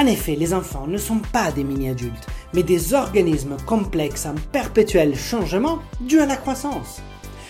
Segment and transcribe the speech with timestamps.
[0.00, 5.14] En effet, les enfants ne sont pas des mini-adultes, mais des organismes complexes en perpétuel
[5.14, 7.02] changement dû à la croissance.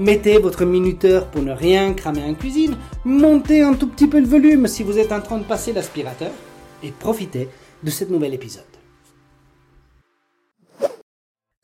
[0.00, 2.74] Mettez votre minuteur pour ne rien cramer en cuisine.
[3.04, 6.32] Montez un tout petit peu le volume si vous êtes en train de passer l'aspirateur.
[6.82, 7.50] Et profitez
[7.82, 8.64] de cet nouvel épisode.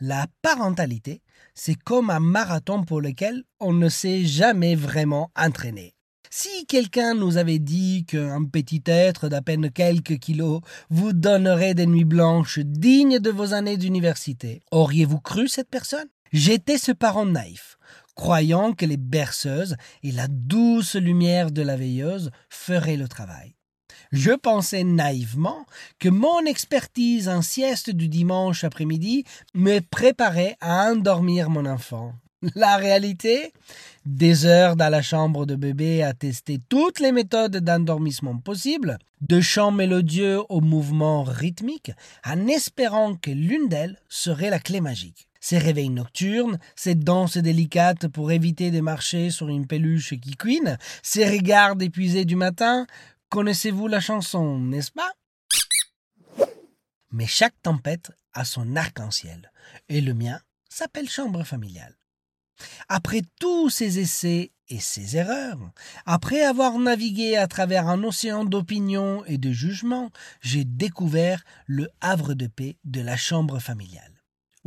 [0.00, 1.22] La parentalité,
[1.54, 5.94] c'est comme un marathon pour lequel on ne s'est jamais vraiment entraîné.
[6.28, 10.60] Si quelqu'un nous avait dit qu'un petit être d'à peine quelques kilos
[10.90, 16.08] vous donnerait des nuits blanches dignes de vos années d'université, auriez-vous cru cette personne?
[16.32, 17.75] J'étais ce parent naïf,
[18.16, 23.54] croyant que les berceuses et la douce lumière de la veilleuse feraient le travail.
[24.12, 25.66] Je pensais naïvement
[25.98, 32.14] que mon expertise en sieste du dimanche après-midi me préparait à endormir mon enfant.
[32.54, 33.52] La réalité
[34.04, 39.40] Des heures dans la chambre de bébé à tester toutes les méthodes d'endormissement possibles, de
[39.40, 41.92] chants mélodieux aux mouvements rythmiques,
[42.24, 45.28] en espérant que l'une d'elles serait la clé magique.
[45.48, 50.76] Ces réveils nocturnes, ces danses délicates pour éviter de marcher sur une peluche qui cuine,
[51.04, 52.84] ces regards épuisés du matin,
[53.28, 55.12] connaissez-vous la chanson, n'est-ce pas?
[57.12, 59.52] Mais chaque tempête a son arc-en-ciel,
[59.88, 61.94] et le mien s'appelle chambre familiale.
[62.88, 65.60] Après tous ces essais et ces erreurs,
[66.06, 72.34] après avoir navigué à travers un océan d'opinions et de jugements, j'ai découvert le havre
[72.34, 74.15] de paix de la chambre familiale.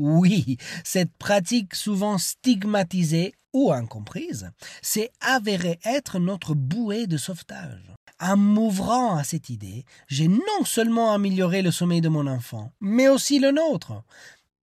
[0.01, 0.55] Oui,
[0.85, 4.49] cette pratique souvent stigmatisée ou incomprise
[4.81, 7.93] s'est avérée être notre bouée de sauvetage.
[8.21, 13.09] En m'ouvrant à cette idée, j'ai non seulement amélioré le sommeil de mon enfant, mais
[13.09, 14.01] aussi le nôtre.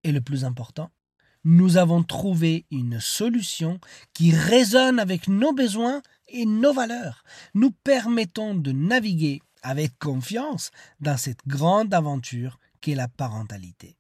[0.05, 0.91] Et le plus important,
[1.45, 3.79] nous avons trouvé une solution
[4.15, 10.71] qui résonne avec nos besoins et nos valeurs, nous permettant de naviguer avec confiance
[11.01, 13.99] dans cette grande aventure qu'est la parentalité.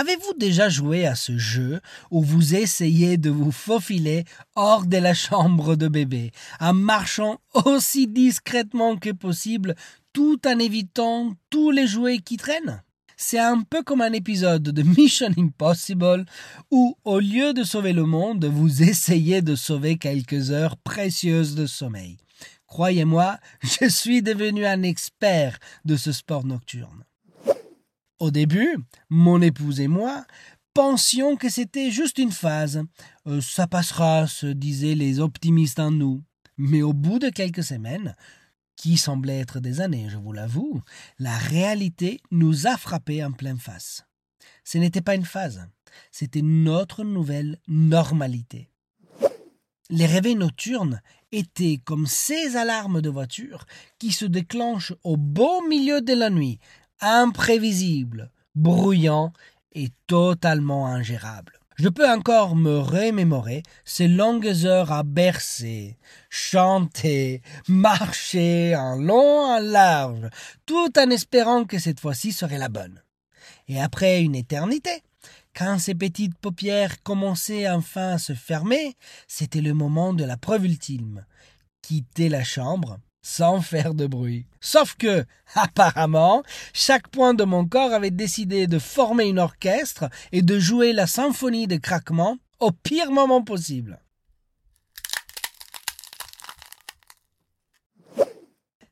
[0.00, 4.24] Avez-vous déjà joué à ce jeu où vous essayez de vous faufiler
[4.54, 9.74] hors de la chambre de bébé, en marchant aussi discrètement que possible
[10.14, 12.82] tout en évitant tous les jouets qui traînent?
[13.18, 16.24] C'est un peu comme un épisode de Mission Impossible
[16.70, 21.66] où, au lieu de sauver le monde, vous essayez de sauver quelques heures précieuses de
[21.66, 22.16] sommeil.
[22.66, 27.04] Croyez-moi, je suis devenu un expert de ce sport nocturne.
[28.20, 28.76] Au début,
[29.08, 30.24] mon épouse et moi
[30.74, 32.84] pensions que c'était juste une phase.
[33.26, 36.22] Euh, ça passera, se disaient les optimistes en nous.
[36.56, 38.14] Mais au bout de quelques semaines,
[38.76, 40.82] qui semblaient être des années, je vous l'avoue,
[41.18, 44.06] la réalité nous a frappés en pleine face.
[44.64, 45.66] Ce n'était pas une phase,
[46.10, 48.70] c'était notre nouvelle normalité.
[49.90, 51.02] Les réveils nocturnes
[51.32, 53.66] étaient comme ces alarmes de voiture
[53.98, 56.58] qui se déclenchent au beau milieu de la nuit,
[57.00, 59.32] imprévisibles, bruyants
[59.72, 61.60] et totalement ingérables.
[61.76, 65.96] Je peux encore me remémorer ces longues heures à bercer,
[66.28, 70.28] chanter, marcher en long, en large,
[70.66, 73.02] tout en espérant que cette fois-ci serait la bonne.
[73.66, 74.90] Et après une éternité,
[75.56, 78.94] quand ces petites paupières commençaient enfin à se fermer,
[79.26, 81.24] c'était le moment de la preuve ultime.
[81.80, 84.46] Quitter la chambre sans faire de bruit.
[84.60, 85.24] Sauf que,
[85.54, 90.92] apparemment, chaque point de mon corps avait décidé de former une orchestre et de jouer
[90.92, 94.00] la symphonie de craquement au pire moment possible.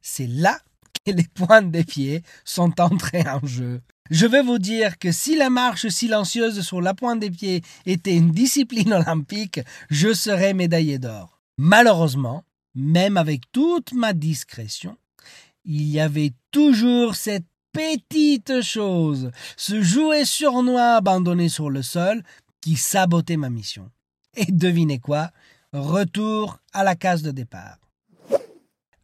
[0.00, 0.58] C'est là
[1.04, 3.82] que les points des pieds sont entrés en jeu.
[4.10, 8.16] Je vais vous dire que si la marche silencieuse sur la pointe des pieds était
[8.16, 9.60] une discipline olympique,
[9.90, 11.38] je serais médaillé d'or.
[11.58, 12.44] Malheureusement,
[12.78, 14.96] même avec toute ma discrétion,
[15.64, 22.22] il y avait toujours cette petite chose, ce jouet sournois abandonné sur le sol,
[22.60, 23.90] qui sabotait ma mission.
[24.36, 25.30] Et devinez quoi?
[25.72, 27.78] Retour à la case de départ.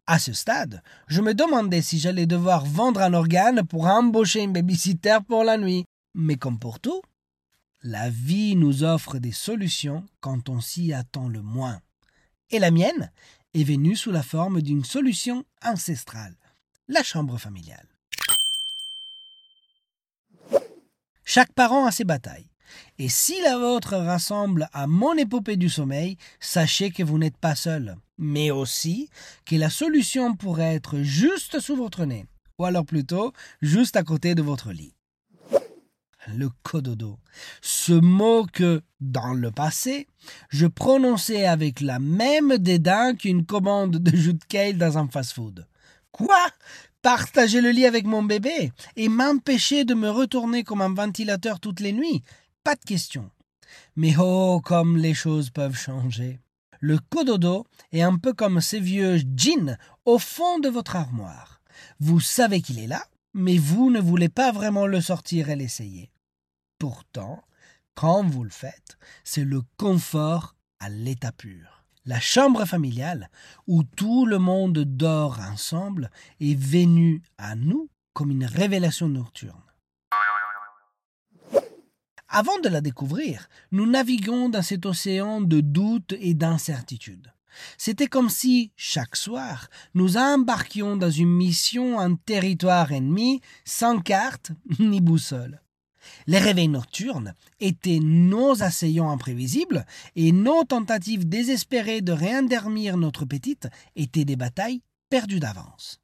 [0.07, 4.53] À ce stade, je me demandais si j'allais devoir vendre un organe pour embaucher une
[4.53, 5.85] babysitter pour la nuit.
[6.15, 7.01] Mais comme pour tout,
[7.83, 11.81] la vie nous offre des solutions quand on s'y attend le moins.
[12.51, 13.11] Et la mienne
[13.55, 16.37] est venue sous la forme d'une solution ancestrale,
[16.89, 17.89] la chambre familiale.
[21.25, 22.51] Chaque parent a ses batailles.
[22.99, 27.55] Et si la vôtre rassemble à mon épopée du sommeil, sachez que vous n'êtes pas
[27.55, 29.09] seul, mais aussi
[29.47, 32.27] que la solution pourrait être juste sous votre nez,
[32.59, 34.95] ou alors plutôt juste à côté de votre lit
[36.29, 37.19] le cododo.
[37.61, 40.07] Ce mot que, dans le passé,
[40.49, 45.67] je prononçais avec la même dédain qu'une commande de jus de kale dans un fast-food.
[46.13, 46.49] Quoi?
[47.03, 51.81] Partager le lit avec mon bébé et m'empêcher de me retourner comme un ventilateur toutes
[51.81, 52.23] les nuits?
[52.63, 53.31] Pas de question.
[53.97, 56.41] Mais oh, comme les choses peuvent changer.
[56.81, 61.61] Le cododo est un peu comme ces vieux jeans au fond de votre armoire.
[61.99, 66.11] Vous savez qu'il est là, mais vous ne voulez pas vraiment le sortir et l'essayer.
[66.79, 67.43] Pourtant,
[67.95, 71.85] quand vous le faites, c'est le confort à l'état pur.
[72.07, 73.31] La chambre familiale,
[73.67, 76.11] où tout le monde dort ensemble,
[76.41, 79.61] est venue à nous comme une révélation nocturne.
[82.29, 87.33] Avant de la découvrir, nous naviguons dans cet océan de doutes et d'incertitudes.
[87.79, 94.51] C'était comme si, chaque soir, nous embarquions dans une mission en territoire ennemi, sans carte
[94.81, 95.61] ni boussole.
[96.27, 99.87] Les réveils nocturnes étaient nos assaillants imprévisibles
[100.17, 106.01] et nos tentatives désespérées de réendormir notre petite étaient des batailles perdues d'avance.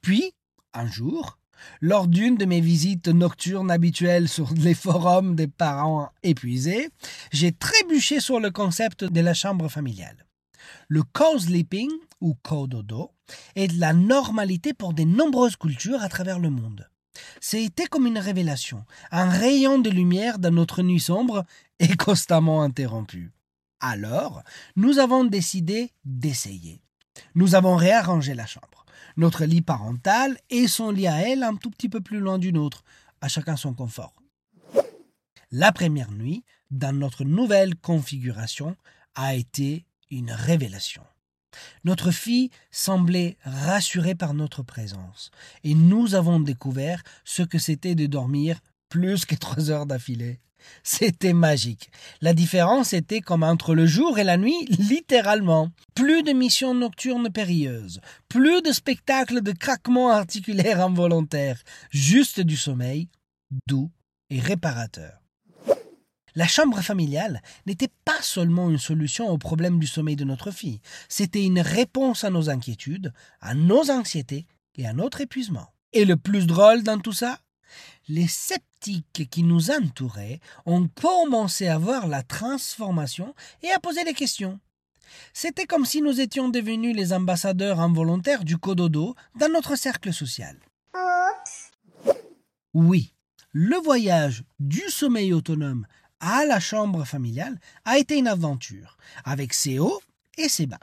[0.00, 0.32] Puis,
[0.72, 1.38] un jour,
[1.80, 6.88] lors d'une de mes visites nocturnes habituelles sur les forums des parents épuisés,
[7.32, 10.26] j'ai trébuché sur le concept de la chambre familiale.
[10.88, 11.90] Le co-sleeping,
[12.20, 13.12] ou co-dodo,
[13.54, 16.88] est la normalité pour de nombreuses cultures à travers le monde.
[17.40, 21.44] C'était comme une révélation, un rayon de lumière dans notre nuit sombre
[21.78, 23.32] et constamment interrompue.
[23.80, 24.42] Alors,
[24.76, 26.82] nous avons décidé d'essayer.
[27.34, 28.84] Nous avons réarrangé la chambre,
[29.16, 32.52] notre lit parental et son lit à elle un tout petit peu plus loin du
[32.52, 32.84] nôtre,
[33.20, 34.14] à chacun son confort.
[35.50, 38.76] La première nuit, dans notre nouvelle configuration,
[39.14, 41.02] a été une révélation.
[41.84, 45.30] Notre fille semblait rassurée par notre présence,
[45.64, 50.40] et nous avons découvert ce que c'était de dormir plus que trois heures d'affilée.
[50.82, 51.90] C'était magique.
[52.20, 55.70] La différence était comme entre le jour et la nuit, littéralement.
[55.94, 63.08] Plus de missions nocturnes périlleuses, plus de spectacles de craquements articulaires involontaires, juste du sommeil,
[63.66, 63.90] doux
[64.30, 65.27] et réparateur.
[66.38, 70.80] La chambre familiale n'était pas seulement une solution au problème du sommeil de notre fille,
[71.08, 75.66] c'était une réponse à nos inquiétudes, à nos anxiétés et à notre épuisement.
[75.92, 77.40] Et le plus drôle dans tout ça
[78.06, 84.14] Les sceptiques qui nous entouraient ont commencé à voir la transformation et à poser des
[84.14, 84.60] questions.
[85.32, 90.56] C'était comme si nous étions devenus les ambassadeurs involontaires du cododo dans notre cercle social.
[92.74, 93.12] Oui,
[93.50, 95.84] le voyage du sommeil autonome
[96.20, 100.00] à la chambre familiale a été une aventure, avec ses hauts
[100.36, 100.80] et ses bas.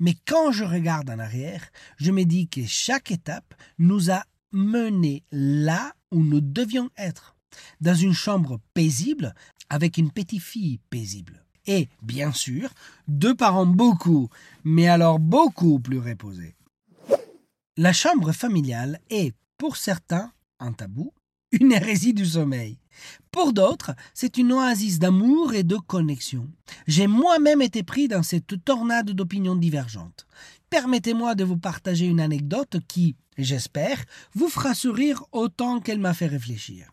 [0.00, 5.24] Mais quand je regarde en arrière, je me dis que chaque étape nous a menés
[5.32, 7.36] là où nous devions être,
[7.80, 9.34] dans une chambre paisible,
[9.68, 11.44] avec une petite fille paisible.
[11.66, 12.70] Et, bien sûr,
[13.08, 14.28] deux parents beaucoup,
[14.64, 16.54] mais alors beaucoup plus reposés.
[17.76, 21.12] La chambre familiale est, pour certains, un tabou,
[21.52, 22.78] une hérésie du sommeil.
[23.30, 26.48] Pour d'autres, c'est une oasis d'amour et de connexion.
[26.86, 30.26] J'ai moi-même été pris dans cette tornade d'opinions divergentes.
[30.70, 36.26] Permettez-moi de vous partager une anecdote qui, j'espère, vous fera sourire autant qu'elle m'a fait
[36.26, 36.90] réfléchir.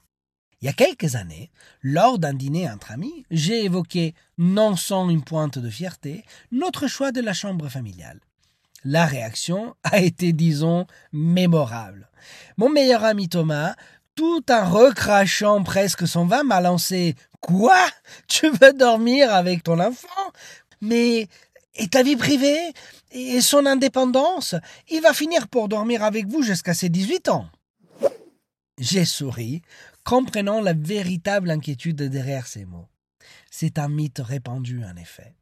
[0.61, 1.49] Il y a quelques années,
[1.81, 7.11] lors d'un dîner entre amis, j'ai évoqué, non sans une pointe de fierté, notre choix
[7.11, 8.19] de la chambre familiale.
[8.83, 12.09] La réaction a été, disons, mémorable.
[12.57, 13.75] Mon meilleur ami Thomas,
[14.15, 17.87] tout en recrachant presque son vin, m'a lancé Quoi?
[18.27, 20.31] Tu veux dormir avec ton enfant?
[20.79, 21.27] Mais
[21.75, 22.73] et ta vie privée?
[23.11, 24.55] Et son indépendance?
[24.89, 27.49] Il va finir pour dormir avec vous jusqu'à ses 18 ans.
[28.77, 29.61] J'ai souri,
[30.03, 32.87] comprenant la véritable inquiétude derrière ces mots.
[33.49, 35.35] C'est un mythe répandu, en effet.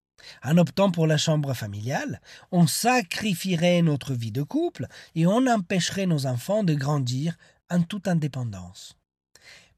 [0.44, 2.22] En optant pour la chambre familiale,
[2.52, 7.38] on sacrifierait notre vie de couple et on empêcherait nos enfants de grandir
[7.70, 8.96] en toute indépendance.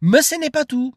[0.01, 0.93] Mais ce n'est pas tout.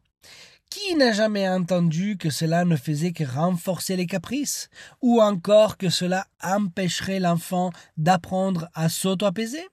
[0.69, 4.69] Qui n'a jamais entendu que cela ne faisait que renforcer les caprices,
[5.01, 9.65] ou encore que cela empêcherait l'enfant d'apprendre à s'auto-apaiser?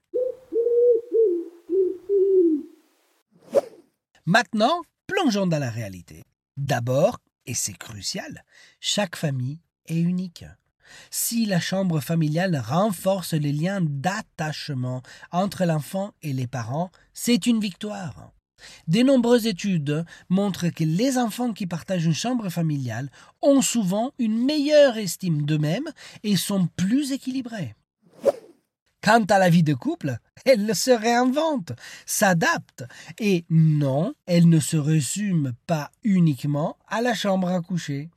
[4.25, 6.23] Maintenant, plongeons dans la réalité.
[6.55, 8.45] D'abord, et c'est crucial,
[8.79, 10.45] chaque famille est unique.
[11.09, 17.59] Si la chambre familiale renforce les liens d'attachement entre l'enfant et les parents, c'est une
[17.59, 18.31] victoire.
[18.87, 23.09] De nombreuses études montrent que les enfants qui partagent une chambre familiale
[23.41, 25.89] ont souvent une meilleure estime d'eux-mêmes
[26.23, 27.75] et sont plus équilibrés.
[29.01, 31.73] Quant à la vie de couple, elle se réinvente,
[32.05, 32.85] s'adapte,
[33.19, 38.09] et non, elle ne se résume pas uniquement à la chambre à coucher.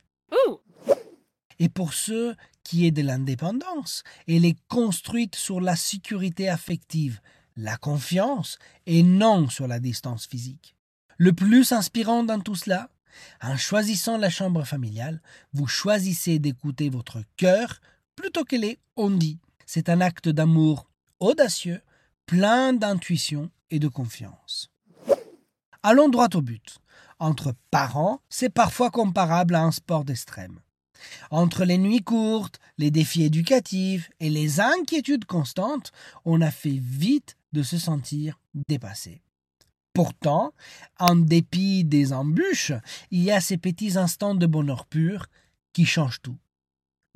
[1.59, 7.19] Et pour ceux qui est de l'indépendance, elle est construite sur la sécurité affective,
[7.55, 10.75] la confiance, et non sur la distance physique.
[11.17, 12.89] Le plus inspirant dans tout cela,
[13.41, 15.21] en choisissant la chambre familiale,
[15.53, 17.79] vous choisissez d'écouter votre cœur
[18.15, 19.39] plutôt que les on-dit.
[19.65, 21.81] C'est un acte d'amour audacieux,
[22.25, 24.69] plein d'intuition et de confiance.
[25.83, 26.79] Allons droit au but.
[27.19, 30.59] Entre parents, c'est parfois comparable à un sport d'extrême.
[31.31, 35.91] Entre les nuits courtes, les défis éducatifs et les inquiétudes constantes,
[36.25, 39.21] on a fait vite de se sentir dépassé.
[39.93, 40.53] Pourtant,
[40.99, 42.73] en dépit des embûches,
[43.09, 45.25] il y a ces petits instants de bonheur pur
[45.73, 46.37] qui changent tout.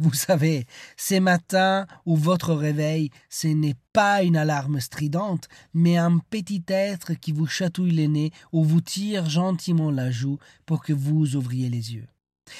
[0.02, 0.66] Vous savez,
[0.98, 7.14] ces matins où votre réveil, ce n'est pas une alarme stridente, mais un petit être
[7.14, 11.70] qui vous chatouille les nez ou vous tire gentiment la joue pour que vous ouvriez
[11.70, 12.08] les yeux.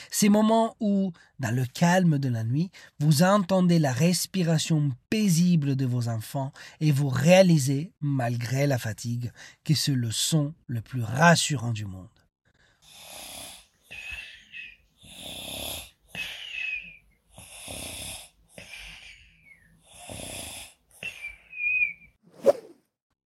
[0.10, 5.86] Ces moments où, dans le calme de la nuit, vous entendez la respiration paisible de
[5.86, 9.32] vos enfants et vous réalisez, malgré la fatigue,
[9.64, 12.08] que c'est le son le plus rassurant du monde.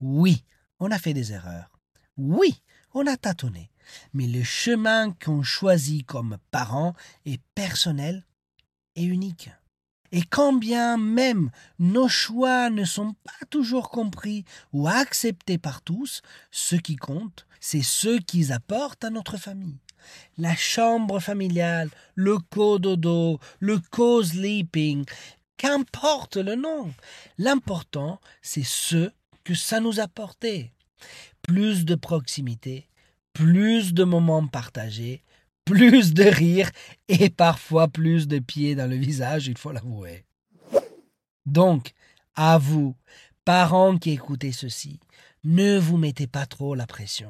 [0.02, 0.44] Oui,
[0.80, 1.72] on a fait des erreurs.
[2.18, 2.62] Oui,
[2.94, 3.72] on a tâtonné.
[4.14, 6.94] Mais le chemin qu'on choisit comme parent
[7.26, 8.26] est personnel
[8.96, 9.50] et unique.
[10.12, 16.22] Et quand bien même nos choix ne sont pas toujours compris ou acceptés par tous,
[16.52, 19.80] ce qui compte, c'est ce qu'ils apportent à notre famille.
[20.38, 25.06] La chambre familiale, le co-dodo, le co-sleeping,
[25.58, 26.94] qu'importe le nom.
[27.38, 29.12] L'important, c'est ce
[29.44, 30.72] que ça nous apportait.
[31.42, 32.88] Plus de proximité,
[33.36, 35.22] plus de moments partagés,
[35.66, 36.72] plus de rires
[37.10, 40.26] et parfois plus de pieds dans le visage, il faut l'avouer.
[41.46, 41.92] Donc,
[42.36, 42.96] à vous,
[43.44, 45.00] parents qui écoutez ceci,
[45.44, 47.30] ne vous mettez pas trop la pression.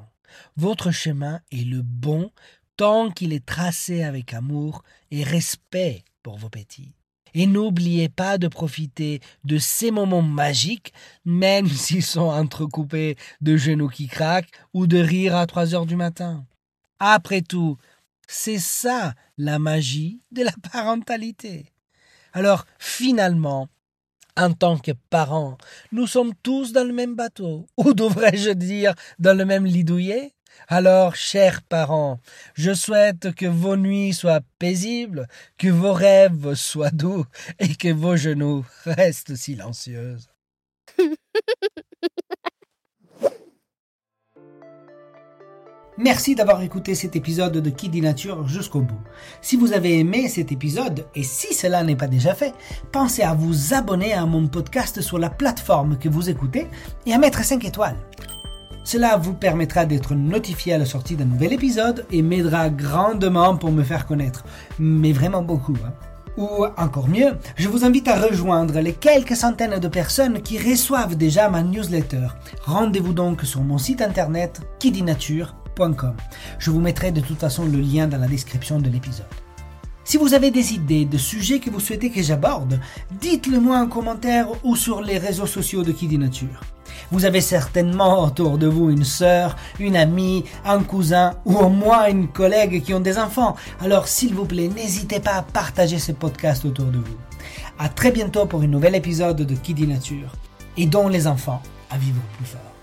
[0.55, 2.31] Votre chemin est le bon
[2.77, 6.93] tant qu'il est tracé avec amour et respect pour vos petits.
[7.36, 10.94] Et n'oubliez pas de profiter de ces moments magiques,
[11.25, 15.96] même s'ils sont entrecoupés de genoux qui craquent ou de rire à trois heures du
[15.96, 16.46] matin.
[17.00, 17.77] Après tout,
[18.27, 21.72] c'est ça la magie de la parentalité.
[22.34, 23.68] Alors, finalement,
[24.38, 25.58] en tant que parents,
[25.92, 29.86] nous sommes tous dans le même bateau, ou devrais-je dire dans le même lit
[30.67, 32.19] alors, chers parents,
[32.55, 37.25] je souhaite que vos nuits soient paisibles, que vos rêves soient doux
[37.59, 40.17] et que vos genoux restent silencieux.
[45.97, 49.00] Merci d'avoir écouté cet épisode de Kiddy Nature jusqu'au bout.
[49.41, 52.53] Si vous avez aimé cet épisode, et si cela n'est pas déjà fait,
[52.91, 56.67] pensez à vous abonner à mon podcast sur la plateforme que vous écoutez
[57.05, 57.95] et à mettre 5 étoiles.
[58.86, 63.72] Cela vous permettra d'être notifié à la sortie d'un nouvel épisode et m'aidera grandement pour
[63.72, 64.46] me faire connaître.
[64.77, 65.75] Mais vraiment beaucoup.
[65.84, 65.92] Hein.
[66.38, 71.15] Ou encore mieux, je vous invite à rejoindre les quelques centaines de personnes qui reçoivent
[71.15, 72.27] déjà ma newsletter.
[72.63, 76.15] Rendez-vous donc sur mon site internet kidinature.com.
[76.60, 79.25] Je vous mettrai de toute façon le lien dans la description de l'épisode.
[80.04, 82.80] Si vous avez des idées de sujets que vous souhaitez que j'aborde,
[83.20, 86.62] dites-le moi en commentaire ou sur les réseaux sociaux de Kidinature.
[87.12, 92.08] Vous avez certainement autour de vous une sœur, une amie, un cousin ou au moins
[92.08, 93.56] une collègue qui ont des enfants.
[93.82, 97.18] Alors s'il vous plaît, n'hésitez pas à partager ce podcast autour de vous.
[97.80, 100.30] À très bientôt pour un nouvel épisode de Kidinature.
[100.75, 100.90] Nature.
[100.90, 102.75] dont les enfants à vivre plus fort.